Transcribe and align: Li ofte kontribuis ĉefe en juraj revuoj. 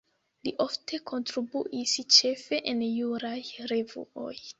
Li 0.45 0.51
ofte 0.63 0.99
kontribuis 1.11 1.93
ĉefe 2.15 2.59
en 2.73 2.81
juraj 2.87 3.37
revuoj. 3.73 4.33